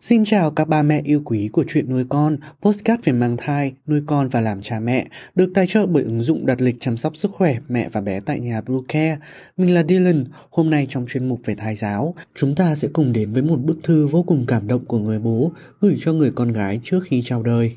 Xin 0.00 0.24
chào 0.24 0.50
các 0.50 0.68
ba 0.68 0.82
mẹ 0.82 1.02
yêu 1.04 1.22
quý 1.24 1.48
của 1.52 1.64
chuyện 1.68 1.90
nuôi 1.90 2.04
con, 2.08 2.36
postcard 2.62 3.02
về 3.04 3.12
mang 3.12 3.36
thai, 3.36 3.72
nuôi 3.86 4.02
con 4.06 4.28
và 4.28 4.40
làm 4.40 4.62
cha 4.62 4.80
mẹ, 4.80 5.06
được 5.34 5.50
tài 5.54 5.66
trợ 5.66 5.86
bởi 5.86 6.02
ứng 6.02 6.20
dụng 6.20 6.46
đặt 6.46 6.60
lịch 6.60 6.76
chăm 6.80 6.96
sóc 6.96 7.16
sức 7.16 7.30
khỏe 7.30 7.58
mẹ 7.68 7.88
và 7.92 8.00
bé 8.00 8.20
tại 8.20 8.40
nhà 8.40 8.60
Blue 8.60 8.80
Care. 8.88 9.18
Mình 9.56 9.74
là 9.74 9.82
Dylan, 9.88 10.24
hôm 10.50 10.70
nay 10.70 10.86
trong 10.90 11.06
chuyên 11.08 11.28
mục 11.28 11.40
về 11.44 11.54
thai 11.54 11.74
giáo, 11.74 12.14
chúng 12.34 12.54
ta 12.54 12.74
sẽ 12.74 12.88
cùng 12.92 13.12
đến 13.12 13.32
với 13.32 13.42
một 13.42 13.60
bức 13.60 13.78
thư 13.82 14.06
vô 14.06 14.22
cùng 14.22 14.44
cảm 14.48 14.68
động 14.68 14.84
của 14.84 14.98
người 14.98 15.18
bố 15.18 15.52
gửi 15.80 15.96
cho 16.00 16.12
người 16.12 16.30
con 16.30 16.52
gái 16.52 16.80
trước 16.84 17.00
khi 17.04 17.22
chào 17.24 17.42
đời. 17.42 17.76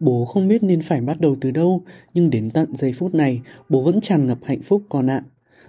Bố 0.00 0.24
không 0.24 0.48
biết 0.48 0.62
nên 0.62 0.82
phải 0.82 1.00
bắt 1.00 1.20
đầu 1.20 1.36
từ 1.40 1.50
đâu, 1.50 1.82
nhưng 2.14 2.30
đến 2.30 2.50
tận 2.50 2.76
giây 2.76 2.92
phút 2.92 3.14
này, 3.14 3.40
bố 3.68 3.82
vẫn 3.82 4.00
tràn 4.00 4.26
ngập 4.26 4.38
hạnh 4.44 4.62
phúc 4.62 4.82
con 4.88 5.06
ạ. 5.10 5.22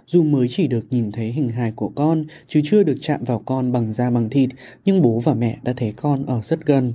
Dù 0.08 0.24
mới 0.24 0.48
chỉ 0.50 0.68
được 0.68 0.86
nhìn 0.90 1.12
thấy 1.12 1.32
hình 1.32 1.50
hài 1.50 1.72
của 1.72 1.90
con, 1.96 2.26
chứ 2.48 2.62
chưa 2.64 2.84
được 2.84 2.98
chạm 3.02 3.24
vào 3.24 3.42
con 3.46 3.72
bằng 3.72 3.94
da 3.94 4.10
bằng 4.10 4.30
thịt, 4.30 4.50
nhưng 4.86 5.02
bố 5.02 5.20
và 5.20 5.34
mẹ 5.34 5.58
đã 5.64 5.74
thấy 5.78 5.94
con 5.96 6.26
ở 6.26 6.42
rất 6.44 6.66
gần. 6.66 6.94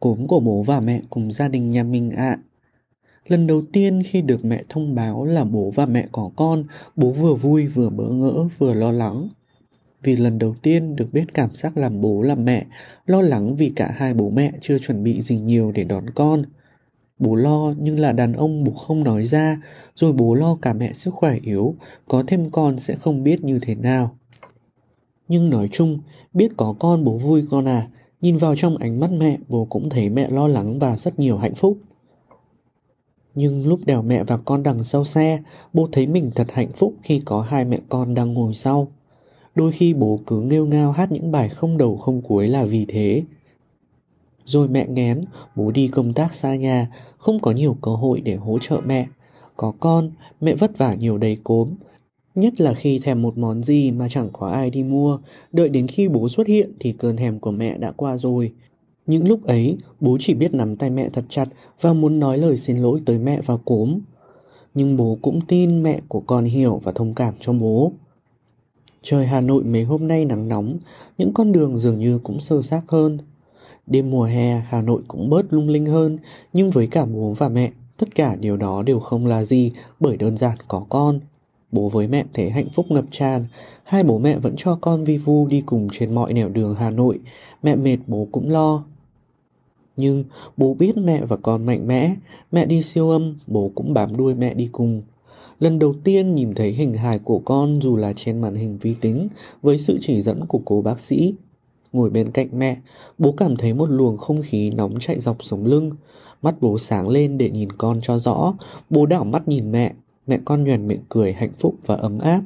Cốm 0.00 0.26
của 0.26 0.40
bố 0.40 0.62
và 0.62 0.80
mẹ 0.80 1.00
cùng 1.10 1.32
gia 1.32 1.48
đình 1.48 1.70
nhà 1.70 1.82
mình 1.82 2.10
ạ. 2.10 2.38
Lần 3.28 3.46
đầu 3.46 3.62
tiên 3.72 4.02
khi 4.02 4.22
được 4.22 4.44
mẹ 4.44 4.62
thông 4.68 4.94
báo 4.94 5.24
là 5.24 5.44
bố 5.44 5.70
và 5.70 5.86
mẹ 5.86 6.06
có 6.12 6.30
con, 6.36 6.64
bố 6.96 7.10
vừa 7.10 7.34
vui 7.34 7.66
vừa 7.66 7.90
bỡ 7.90 8.08
ngỡ 8.08 8.48
vừa 8.58 8.74
lo 8.74 8.92
lắng. 8.92 9.28
Vì 10.02 10.16
lần 10.16 10.38
đầu 10.38 10.54
tiên 10.62 10.96
được 10.96 11.12
biết 11.12 11.34
cảm 11.34 11.50
giác 11.54 11.76
làm 11.76 12.00
bố 12.00 12.22
làm 12.22 12.44
mẹ, 12.44 12.66
lo 13.06 13.20
lắng 13.20 13.56
vì 13.56 13.72
cả 13.76 13.94
hai 13.96 14.14
bố 14.14 14.30
mẹ 14.30 14.52
chưa 14.60 14.78
chuẩn 14.78 15.04
bị 15.04 15.20
gì 15.20 15.38
nhiều 15.38 15.72
để 15.72 15.84
đón 15.84 16.10
con. 16.10 16.44
Bố 17.18 17.34
lo 17.34 17.72
nhưng 17.78 17.98
là 17.98 18.12
đàn 18.12 18.32
ông 18.32 18.64
bố 18.64 18.72
không 18.72 19.04
nói 19.04 19.24
ra, 19.24 19.62
rồi 19.94 20.12
bố 20.12 20.34
lo 20.34 20.56
cả 20.62 20.72
mẹ 20.72 20.92
sức 20.92 21.14
khỏe 21.14 21.38
yếu, 21.42 21.74
có 22.08 22.22
thêm 22.26 22.50
con 22.50 22.78
sẽ 22.78 22.94
không 22.94 23.24
biết 23.24 23.44
như 23.44 23.58
thế 23.62 23.74
nào. 23.74 24.16
Nhưng 25.28 25.50
nói 25.50 25.68
chung, 25.72 25.98
biết 26.34 26.52
có 26.56 26.74
con 26.78 27.04
bố 27.04 27.18
vui 27.18 27.44
con 27.50 27.68
à, 27.68 27.88
nhìn 28.20 28.36
vào 28.36 28.56
trong 28.56 28.76
ánh 28.76 29.00
mắt 29.00 29.10
mẹ 29.12 29.38
bố 29.48 29.64
cũng 29.64 29.90
thấy 29.90 30.08
mẹ 30.08 30.28
lo 30.30 30.48
lắng 30.48 30.78
và 30.78 30.96
rất 30.96 31.18
nhiều 31.18 31.36
hạnh 31.36 31.54
phúc. 31.54 31.78
Nhưng 33.34 33.66
lúc 33.66 33.80
đèo 33.86 34.02
mẹ 34.02 34.24
và 34.24 34.36
con 34.36 34.62
đằng 34.62 34.84
sau 34.84 35.04
xe, 35.04 35.42
bố 35.72 35.88
thấy 35.92 36.06
mình 36.06 36.30
thật 36.34 36.46
hạnh 36.52 36.72
phúc 36.76 36.94
khi 37.02 37.20
có 37.24 37.42
hai 37.42 37.64
mẹ 37.64 37.78
con 37.88 38.14
đang 38.14 38.34
ngồi 38.34 38.54
sau. 38.54 38.88
Đôi 39.54 39.72
khi 39.72 39.94
bố 39.94 40.20
cứ 40.26 40.40
nghêu 40.40 40.66
ngao 40.66 40.92
hát 40.92 41.12
những 41.12 41.32
bài 41.32 41.48
không 41.48 41.78
đầu 41.78 41.96
không 41.96 42.22
cuối 42.22 42.48
là 42.48 42.64
vì 42.64 42.84
thế. 42.88 43.22
Rồi 44.48 44.68
mẹ 44.68 44.86
ngén, 44.88 45.24
bố 45.56 45.70
đi 45.70 45.88
công 45.88 46.14
tác 46.14 46.34
xa 46.34 46.56
nhà, 46.56 46.90
không 47.18 47.40
có 47.40 47.50
nhiều 47.50 47.76
cơ 47.82 47.90
hội 47.90 48.20
để 48.20 48.36
hỗ 48.36 48.58
trợ 48.58 48.80
mẹ. 48.86 49.06
Có 49.56 49.72
con, 49.80 50.10
mẹ 50.40 50.54
vất 50.54 50.78
vả 50.78 50.94
nhiều 50.94 51.18
đầy 51.18 51.36
cốm. 51.44 51.74
Nhất 52.34 52.60
là 52.60 52.74
khi 52.74 52.98
thèm 52.98 53.22
một 53.22 53.38
món 53.38 53.62
gì 53.62 53.90
mà 53.90 54.08
chẳng 54.08 54.28
có 54.32 54.48
ai 54.48 54.70
đi 54.70 54.82
mua, 54.82 55.18
đợi 55.52 55.68
đến 55.68 55.86
khi 55.86 56.08
bố 56.08 56.28
xuất 56.28 56.46
hiện 56.46 56.72
thì 56.80 56.92
cơn 56.92 57.16
thèm 57.16 57.38
của 57.38 57.50
mẹ 57.50 57.78
đã 57.78 57.92
qua 57.92 58.16
rồi. 58.16 58.52
Những 59.06 59.28
lúc 59.28 59.44
ấy, 59.44 59.76
bố 60.00 60.16
chỉ 60.20 60.34
biết 60.34 60.54
nắm 60.54 60.76
tay 60.76 60.90
mẹ 60.90 61.08
thật 61.12 61.24
chặt 61.28 61.48
và 61.80 61.92
muốn 61.92 62.20
nói 62.20 62.38
lời 62.38 62.56
xin 62.56 62.78
lỗi 62.78 63.02
tới 63.06 63.18
mẹ 63.18 63.40
và 63.46 63.56
cốm. 63.64 63.98
Nhưng 64.74 64.96
bố 64.96 65.18
cũng 65.22 65.40
tin 65.40 65.82
mẹ 65.82 66.00
của 66.08 66.20
con 66.20 66.44
hiểu 66.44 66.80
và 66.84 66.92
thông 66.92 67.14
cảm 67.14 67.34
cho 67.40 67.52
bố. 67.52 67.92
Trời 69.02 69.26
Hà 69.26 69.40
Nội 69.40 69.64
mấy 69.64 69.84
hôm 69.84 70.08
nay 70.08 70.24
nắng 70.24 70.48
nóng, 70.48 70.78
những 71.18 71.32
con 71.34 71.52
đường 71.52 71.78
dường 71.78 71.98
như 71.98 72.18
cũng 72.18 72.40
sơ 72.40 72.62
xác 72.62 72.82
hơn. 72.88 73.18
Đêm 73.90 74.10
mùa 74.10 74.24
hè 74.24 74.62
Hà 74.68 74.80
Nội 74.80 75.02
cũng 75.08 75.30
bớt 75.30 75.52
lung 75.52 75.68
linh 75.68 75.86
hơn, 75.86 76.18
nhưng 76.52 76.70
với 76.70 76.86
cả 76.86 77.04
bố 77.04 77.32
và 77.32 77.48
mẹ, 77.48 77.70
tất 77.96 78.14
cả 78.14 78.36
điều 78.40 78.56
đó 78.56 78.82
đều 78.82 79.00
không 79.00 79.26
là 79.26 79.44
gì 79.44 79.72
bởi 80.00 80.16
đơn 80.16 80.36
giản 80.36 80.56
có 80.68 80.86
con. 80.88 81.20
Bố 81.72 81.88
với 81.88 82.08
mẹ 82.08 82.24
thấy 82.34 82.50
hạnh 82.50 82.68
phúc 82.74 82.86
ngập 82.88 83.04
tràn, 83.10 83.42
hai 83.84 84.02
bố 84.02 84.18
mẹ 84.18 84.38
vẫn 84.38 84.54
cho 84.56 84.78
con 84.80 85.04
vi 85.04 85.18
vu 85.18 85.46
đi 85.46 85.62
cùng 85.66 85.88
trên 85.92 86.14
mọi 86.14 86.32
nẻo 86.32 86.48
đường 86.48 86.74
Hà 86.74 86.90
Nội, 86.90 87.18
mẹ 87.62 87.76
mệt 87.76 87.98
bố 88.06 88.28
cũng 88.32 88.50
lo. 88.50 88.84
Nhưng 89.96 90.24
bố 90.56 90.74
biết 90.74 90.96
mẹ 90.96 91.24
và 91.24 91.36
con 91.36 91.66
mạnh 91.66 91.86
mẽ, 91.86 92.14
mẹ 92.52 92.66
đi 92.66 92.82
siêu 92.82 93.10
âm, 93.10 93.38
bố 93.46 93.70
cũng 93.74 93.94
bám 93.94 94.16
đuôi 94.16 94.34
mẹ 94.34 94.54
đi 94.54 94.68
cùng. 94.72 95.02
Lần 95.60 95.78
đầu 95.78 95.94
tiên 96.04 96.34
nhìn 96.34 96.54
thấy 96.54 96.72
hình 96.72 96.94
hài 96.94 97.18
của 97.18 97.38
con 97.38 97.80
dù 97.82 97.96
là 97.96 98.12
trên 98.12 98.40
màn 98.40 98.54
hình 98.54 98.78
vi 98.78 98.94
tính 99.00 99.28
với 99.62 99.78
sự 99.78 99.98
chỉ 100.00 100.20
dẫn 100.20 100.46
của 100.46 100.60
cô 100.64 100.82
bác 100.82 101.00
sĩ, 101.00 101.34
Ngồi 101.92 102.10
bên 102.10 102.30
cạnh 102.30 102.48
mẹ, 102.52 102.76
bố 103.18 103.32
cảm 103.32 103.56
thấy 103.56 103.74
một 103.74 103.90
luồng 103.90 104.16
không 104.16 104.42
khí 104.42 104.70
nóng 104.70 104.94
chạy 105.00 105.20
dọc 105.20 105.44
sống 105.44 105.66
lưng. 105.66 105.92
Mắt 106.42 106.54
bố 106.60 106.78
sáng 106.78 107.08
lên 107.08 107.38
để 107.38 107.50
nhìn 107.50 107.72
con 107.72 108.00
cho 108.02 108.18
rõ. 108.18 108.54
Bố 108.90 109.06
đảo 109.06 109.24
mắt 109.24 109.48
nhìn 109.48 109.72
mẹ, 109.72 109.92
mẹ 110.26 110.38
con 110.44 110.64
nhoèn 110.64 110.88
miệng 110.88 111.02
cười 111.08 111.32
hạnh 111.32 111.52
phúc 111.58 111.74
và 111.86 111.94
ấm 111.94 112.18
áp. 112.18 112.40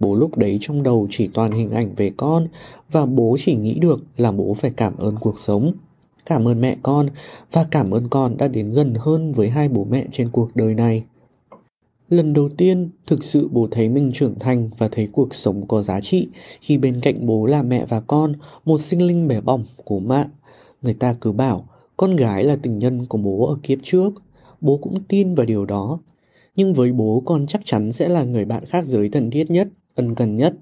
Bố 0.00 0.14
lúc 0.14 0.38
đấy 0.38 0.58
trong 0.60 0.82
đầu 0.82 1.06
chỉ 1.10 1.28
toàn 1.34 1.52
hình 1.52 1.70
ảnh 1.70 1.94
về 1.96 2.10
con 2.16 2.48
và 2.90 3.06
bố 3.06 3.36
chỉ 3.40 3.56
nghĩ 3.56 3.78
được 3.78 4.00
là 4.16 4.32
bố 4.32 4.54
phải 4.54 4.70
cảm 4.76 4.96
ơn 4.96 5.16
cuộc 5.20 5.38
sống. 5.38 5.72
Cảm 6.26 6.48
ơn 6.48 6.60
mẹ 6.60 6.76
con 6.82 7.08
và 7.52 7.66
cảm 7.70 7.90
ơn 7.90 8.08
con 8.08 8.36
đã 8.36 8.48
đến 8.48 8.72
gần 8.72 8.94
hơn 8.98 9.32
với 9.32 9.48
hai 9.48 9.68
bố 9.68 9.86
mẹ 9.90 10.04
trên 10.10 10.28
cuộc 10.32 10.56
đời 10.56 10.74
này. 10.74 11.04
Lần 12.08 12.32
đầu 12.32 12.48
tiên, 12.48 12.90
thực 13.06 13.24
sự 13.24 13.48
bố 13.48 13.68
thấy 13.70 13.88
mình 13.88 14.10
trưởng 14.14 14.38
thành 14.38 14.70
và 14.78 14.88
thấy 14.88 15.08
cuộc 15.12 15.34
sống 15.34 15.66
có 15.68 15.82
giá 15.82 16.00
trị 16.00 16.28
khi 16.60 16.78
bên 16.78 17.00
cạnh 17.00 17.26
bố 17.26 17.46
là 17.46 17.62
mẹ 17.62 17.86
và 17.88 18.00
con, 18.00 18.32
một 18.64 18.80
sinh 18.80 19.06
linh 19.06 19.28
bé 19.28 19.40
bỏng 19.40 19.64
của 19.84 20.00
mẹ. 20.00 20.24
Người 20.82 20.94
ta 20.94 21.14
cứ 21.20 21.32
bảo 21.32 21.68
con 21.96 22.16
gái 22.16 22.44
là 22.44 22.56
tình 22.62 22.78
nhân 22.78 23.06
của 23.06 23.18
bố 23.18 23.46
ở 23.46 23.56
kiếp 23.62 23.78
trước. 23.82 24.10
Bố 24.60 24.76
cũng 24.76 25.02
tin 25.08 25.34
vào 25.34 25.46
điều 25.46 25.64
đó. 25.64 25.98
Nhưng 26.56 26.74
với 26.74 26.92
bố 26.92 27.22
con 27.26 27.46
chắc 27.46 27.60
chắn 27.64 27.92
sẽ 27.92 28.08
là 28.08 28.24
người 28.24 28.44
bạn 28.44 28.64
khác 28.64 28.84
giới 28.84 29.08
thân 29.08 29.30
thiết 29.30 29.50
nhất, 29.50 29.68
ân 29.94 30.14
cần 30.14 30.36
nhất. 30.36 30.54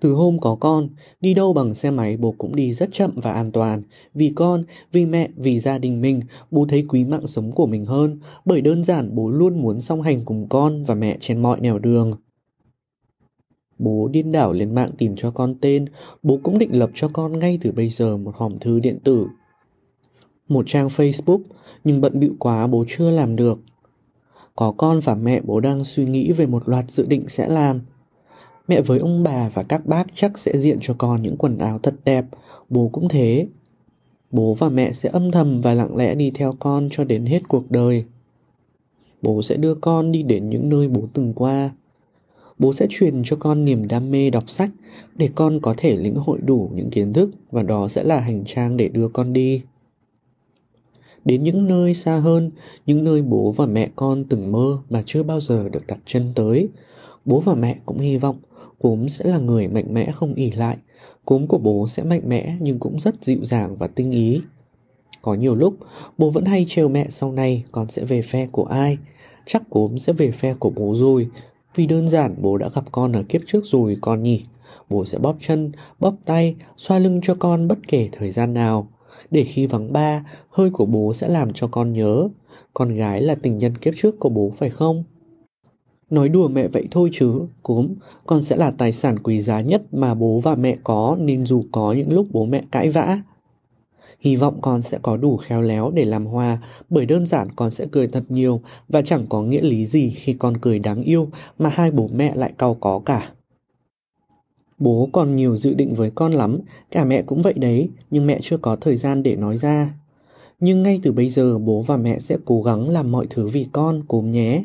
Từ 0.00 0.12
hôm 0.12 0.38
có 0.38 0.56
con, 0.60 0.88
đi 1.20 1.34
đâu 1.34 1.52
bằng 1.52 1.74
xe 1.74 1.90
máy 1.90 2.16
bố 2.16 2.34
cũng 2.38 2.56
đi 2.56 2.72
rất 2.72 2.88
chậm 2.92 3.10
và 3.16 3.32
an 3.32 3.52
toàn. 3.52 3.82
Vì 4.14 4.32
con, 4.34 4.64
vì 4.92 5.06
mẹ, 5.06 5.28
vì 5.36 5.60
gia 5.60 5.78
đình 5.78 6.00
mình, 6.00 6.20
bố 6.50 6.66
thấy 6.68 6.84
quý 6.88 7.04
mạng 7.04 7.26
sống 7.26 7.52
của 7.52 7.66
mình 7.66 7.86
hơn, 7.86 8.20
bởi 8.44 8.60
đơn 8.60 8.84
giản 8.84 9.14
bố 9.14 9.30
luôn 9.30 9.62
muốn 9.62 9.80
song 9.80 10.02
hành 10.02 10.24
cùng 10.24 10.48
con 10.48 10.84
và 10.84 10.94
mẹ 10.94 11.16
trên 11.20 11.42
mọi 11.42 11.60
nẻo 11.60 11.78
đường. 11.78 12.12
Bố 13.78 14.08
điên 14.08 14.32
đảo 14.32 14.52
lên 14.52 14.74
mạng 14.74 14.90
tìm 14.98 15.16
cho 15.16 15.30
con 15.30 15.54
tên, 15.60 15.84
bố 16.22 16.38
cũng 16.42 16.58
định 16.58 16.78
lập 16.78 16.90
cho 16.94 17.08
con 17.12 17.38
ngay 17.38 17.58
từ 17.60 17.72
bây 17.72 17.88
giờ 17.88 18.16
một 18.16 18.36
hòm 18.36 18.58
thư 18.58 18.80
điện 18.80 18.98
tử. 19.04 19.26
Một 20.48 20.64
trang 20.66 20.88
Facebook, 20.88 21.40
nhưng 21.84 22.00
bận 22.00 22.20
bịu 22.20 22.34
quá 22.38 22.66
bố 22.66 22.84
chưa 22.88 23.10
làm 23.10 23.36
được. 23.36 23.58
Có 24.56 24.72
con 24.76 25.00
và 25.00 25.14
mẹ 25.14 25.40
bố 25.44 25.60
đang 25.60 25.84
suy 25.84 26.04
nghĩ 26.04 26.32
về 26.32 26.46
một 26.46 26.68
loạt 26.68 26.90
dự 26.90 27.06
định 27.06 27.28
sẽ 27.28 27.48
làm, 27.48 27.80
Mẹ 28.68 28.80
với 28.80 28.98
ông 28.98 29.22
bà 29.22 29.48
và 29.48 29.62
các 29.62 29.86
bác 29.86 30.04
chắc 30.14 30.38
sẽ 30.38 30.56
diện 30.56 30.78
cho 30.80 30.94
con 30.98 31.22
những 31.22 31.36
quần 31.36 31.58
áo 31.58 31.78
thật 31.78 31.94
đẹp, 32.04 32.24
bố 32.68 32.88
cũng 32.92 33.08
thế. 33.08 33.46
Bố 34.30 34.54
và 34.54 34.68
mẹ 34.68 34.90
sẽ 34.90 35.08
âm 35.12 35.30
thầm 35.30 35.60
và 35.60 35.74
lặng 35.74 35.96
lẽ 35.96 36.14
đi 36.14 36.30
theo 36.30 36.54
con 36.58 36.88
cho 36.90 37.04
đến 37.04 37.26
hết 37.26 37.48
cuộc 37.48 37.70
đời. 37.70 38.04
Bố 39.22 39.42
sẽ 39.42 39.56
đưa 39.56 39.74
con 39.74 40.12
đi 40.12 40.22
đến 40.22 40.50
những 40.50 40.68
nơi 40.68 40.88
bố 40.88 41.02
từng 41.12 41.32
qua. 41.32 41.70
Bố 42.58 42.72
sẽ 42.72 42.86
truyền 42.90 43.22
cho 43.24 43.36
con 43.36 43.64
niềm 43.64 43.88
đam 43.88 44.10
mê 44.10 44.30
đọc 44.30 44.50
sách 44.50 44.70
để 45.16 45.28
con 45.34 45.60
có 45.60 45.74
thể 45.76 45.96
lĩnh 45.96 46.16
hội 46.16 46.38
đủ 46.44 46.70
những 46.74 46.90
kiến 46.90 47.12
thức 47.12 47.30
và 47.50 47.62
đó 47.62 47.88
sẽ 47.88 48.02
là 48.02 48.20
hành 48.20 48.44
trang 48.44 48.76
để 48.76 48.88
đưa 48.88 49.08
con 49.08 49.32
đi. 49.32 49.62
Đến 51.24 51.42
những 51.42 51.66
nơi 51.66 51.94
xa 51.94 52.18
hơn, 52.18 52.50
những 52.86 53.04
nơi 53.04 53.22
bố 53.22 53.52
và 53.52 53.66
mẹ 53.66 53.90
con 53.96 54.24
từng 54.24 54.52
mơ 54.52 54.78
mà 54.90 55.02
chưa 55.06 55.22
bao 55.22 55.40
giờ 55.40 55.68
được 55.68 55.86
đặt 55.86 55.98
chân 56.06 56.32
tới. 56.34 56.68
Bố 57.24 57.40
và 57.40 57.54
mẹ 57.54 57.78
cũng 57.86 57.98
hy 57.98 58.16
vọng 58.16 58.36
cúm 58.78 59.06
sẽ 59.06 59.24
là 59.24 59.38
người 59.38 59.68
mạnh 59.68 59.94
mẽ 59.94 60.12
không 60.12 60.34
ỉ 60.34 60.50
lại. 60.50 60.76
cúm 61.24 61.46
của 61.46 61.58
bố 61.58 61.88
sẽ 61.88 62.02
mạnh 62.02 62.22
mẽ 62.26 62.56
nhưng 62.60 62.78
cũng 62.78 63.00
rất 63.00 63.24
dịu 63.24 63.44
dàng 63.44 63.76
và 63.76 63.86
tinh 63.86 64.10
ý. 64.10 64.40
Có 65.22 65.34
nhiều 65.34 65.54
lúc, 65.54 65.74
bố 66.18 66.30
vẫn 66.30 66.44
hay 66.44 66.64
trêu 66.68 66.88
mẹ 66.88 67.06
sau 67.08 67.32
này 67.32 67.64
con 67.72 67.88
sẽ 67.88 68.04
về 68.04 68.22
phe 68.22 68.46
của 68.46 68.64
ai. 68.64 68.98
Chắc 69.46 69.70
cúm 69.70 69.96
sẽ 69.96 70.12
về 70.12 70.30
phe 70.30 70.54
của 70.54 70.70
bố 70.70 70.94
rồi. 70.94 71.28
Vì 71.74 71.86
đơn 71.86 72.08
giản 72.08 72.34
bố 72.38 72.58
đã 72.58 72.68
gặp 72.74 72.84
con 72.92 73.12
ở 73.12 73.22
kiếp 73.22 73.40
trước 73.46 73.60
rồi 73.64 73.96
con 74.00 74.22
nhỉ. 74.22 74.44
Bố 74.90 75.04
sẽ 75.04 75.18
bóp 75.18 75.36
chân, 75.40 75.72
bóp 75.98 76.14
tay, 76.24 76.56
xoa 76.76 76.98
lưng 76.98 77.20
cho 77.22 77.34
con 77.34 77.68
bất 77.68 77.78
kể 77.88 78.08
thời 78.12 78.30
gian 78.30 78.54
nào. 78.54 78.88
Để 79.30 79.44
khi 79.44 79.66
vắng 79.66 79.92
ba, 79.92 80.24
hơi 80.50 80.70
của 80.70 80.86
bố 80.86 81.14
sẽ 81.14 81.28
làm 81.28 81.52
cho 81.52 81.66
con 81.66 81.92
nhớ. 81.92 82.28
Con 82.74 82.94
gái 82.94 83.22
là 83.22 83.34
tình 83.34 83.58
nhân 83.58 83.76
kiếp 83.76 83.94
trước 83.96 84.20
của 84.20 84.28
bố 84.28 84.52
phải 84.56 84.70
không? 84.70 85.04
Nói 86.10 86.28
đùa 86.28 86.48
mẹ 86.48 86.68
vậy 86.68 86.88
thôi 86.90 87.10
chứ, 87.12 87.40
cốm, 87.62 87.88
con 88.26 88.42
sẽ 88.42 88.56
là 88.56 88.70
tài 88.70 88.92
sản 88.92 89.18
quý 89.18 89.40
giá 89.40 89.60
nhất 89.60 89.82
mà 89.92 90.14
bố 90.14 90.40
và 90.40 90.54
mẹ 90.54 90.76
có 90.84 91.16
nên 91.20 91.46
dù 91.46 91.64
có 91.72 91.92
những 91.92 92.12
lúc 92.12 92.26
bố 92.30 92.46
mẹ 92.46 92.62
cãi 92.70 92.90
vã, 92.90 93.18
Hy 94.20 94.36
vọng 94.36 94.58
con 94.60 94.82
sẽ 94.82 94.98
có 95.02 95.16
đủ 95.16 95.36
khéo 95.36 95.60
léo 95.60 95.90
để 95.90 96.04
làm 96.04 96.26
hòa, 96.26 96.58
bởi 96.90 97.06
đơn 97.06 97.26
giản 97.26 97.48
con 97.56 97.70
sẽ 97.70 97.86
cười 97.92 98.06
thật 98.06 98.24
nhiều 98.28 98.60
và 98.88 99.02
chẳng 99.02 99.26
có 99.28 99.42
nghĩa 99.42 99.62
lý 99.62 99.84
gì 99.84 100.10
khi 100.10 100.32
con 100.32 100.56
cười 100.56 100.78
đáng 100.78 101.02
yêu 101.02 101.28
mà 101.58 101.70
hai 101.70 101.90
bố 101.90 102.08
mẹ 102.14 102.34
lại 102.34 102.52
cau 102.58 102.74
có 102.74 103.00
cả. 103.04 103.30
Bố 104.78 105.08
còn 105.12 105.36
nhiều 105.36 105.56
dự 105.56 105.74
định 105.74 105.94
với 105.94 106.10
con 106.10 106.32
lắm, 106.32 106.58
cả 106.90 107.04
mẹ 107.04 107.22
cũng 107.22 107.42
vậy 107.42 107.54
đấy, 107.56 107.88
nhưng 108.10 108.26
mẹ 108.26 108.38
chưa 108.42 108.56
có 108.56 108.76
thời 108.76 108.96
gian 108.96 109.22
để 109.22 109.36
nói 109.36 109.56
ra. 109.56 109.94
Nhưng 110.60 110.82
ngay 110.82 111.00
từ 111.02 111.12
bây 111.12 111.28
giờ 111.28 111.58
bố 111.58 111.82
và 111.82 111.96
mẹ 111.96 112.18
sẽ 112.18 112.36
cố 112.44 112.62
gắng 112.62 112.88
làm 112.88 113.12
mọi 113.12 113.26
thứ 113.30 113.46
vì 113.46 113.66
con, 113.72 114.02
cốm 114.08 114.30
nhé. 114.30 114.64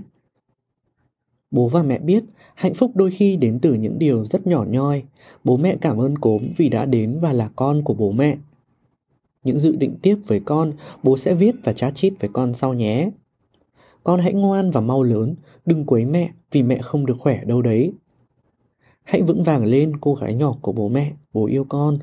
Bố 1.54 1.68
và 1.68 1.84
mẹ 1.84 2.00
biết 2.00 2.24
hạnh 2.56 2.74
phúc 2.74 2.92
đôi 2.96 3.12
khi 3.12 3.38
đến 3.38 3.60
từ 3.60 3.74
những 3.74 4.00
điều 4.00 4.26
rất 4.26 4.48
nhỏ 4.48 4.66
nhoi. 4.70 5.04
Bố 5.44 5.58
mẹ 5.58 5.76
cảm 5.82 5.98
ơn 5.98 6.18
cốm 6.18 6.48
vì 6.58 6.70
đã 6.70 6.86
đến 6.86 7.20
và 7.22 7.34
là 7.34 7.50
con 7.56 7.82
của 7.84 7.94
bố 7.94 8.12
mẹ. 8.12 8.38
Những 9.44 9.60
dự 9.60 9.76
định 9.76 9.96
tiếp 10.02 10.16
với 10.28 10.40
con, 10.40 10.72
bố 11.04 11.18
sẽ 11.18 11.34
viết 11.34 11.56
và 11.64 11.74
chat 11.74 11.96
chít 11.96 12.14
với 12.20 12.30
con 12.34 12.54
sau 12.54 12.74
nhé. 12.74 13.10
Con 14.04 14.20
hãy 14.20 14.34
ngoan 14.34 14.72
và 14.72 14.82
mau 14.82 15.04
lớn, 15.04 15.36
đừng 15.66 15.86
quấy 15.86 16.06
mẹ 16.06 16.32
vì 16.52 16.64
mẹ 16.64 16.78
không 16.82 17.06
được 17.06 17.18
khỏe 17.20 17.44
đâu 17.46 17.62
đấy. 17.62 17.94
Hãy 19.04 19.22
vững 19.22 19.44
vàng 19.44 19.66
lên 19.66 19.98
cô 20.02 20.14
gái 20.14 20.34
nhỏ 20.34 20.56
của 20.62 20.72
bố 20.72 20.90
mẹ, 20.90 21.12
bố 21.34 21.46
yêu 21.46 21.66
con. 21.70 22.00